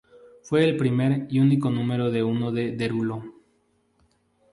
[0.41, 3.23] Fue el primer y único número uno de Derulo.